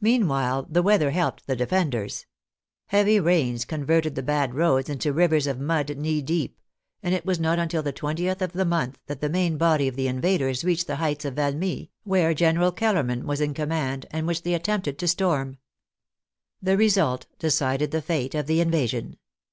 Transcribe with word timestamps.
Meanwhile, 0.00 0.68
the 0.70 0.80
weather 0.80 1.10
helped 1.10 1.48
the 1.48 1.56
defenders. 1.56 2.26
Heavy 2.86 3.18
rains 3.18 3.64
converted 3.64 4.14
the 4.14 4.22
bad 4.22 4.54
roads 4.54 4.88
into 4.88 5.12
rivers 5.12 5.48
of 5.48 5.58
mud 5.58 5.96
knee 5.96 6.22
deep, 6.22 6.60
and 7.02 7.12
it 7.12 7.26
was 7.26 7.40
not 7.40 7.58
until 7.58 7.82
the 7.82 7.92
20th 7.92 8.40
of 8.40 8.52
the 8.52 8.64
month 8.64 9.00
that 9.08 9.20
the 9.20 9.28
main 9.28 9.56
body 9.58 9.88
of 9.88 9.96
the 9.96 10.06
invaders 10.06 10.62
reached 10.62 10.86
the 10.86 10.94
heights 11.02 11.24
of 11.24 11.34
Valmy, 11.34 11.90
where 12.04 12.32
General 12.32 12.70
Kellerman 12.70 13.26
was 13.26 13.40
in 13.40 13.54
command, 13.54 14.06
and 14.12 14.24
which 14.28 14.42
they 14.42 14.54
attempted 14.54 15.00
to 15.00 15.08
storm. 15.08 15.58
The 16.62 16.76
re 16.76 16.88
sult 16.88 17.26
decided 17.40 17.90
the 17.90 18.00
fate 18.00 18.36
of 18.36 18.46
the 18.46 18.60
invasion. 18.60 19.16